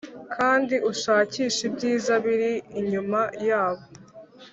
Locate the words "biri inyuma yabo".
2.25-3.83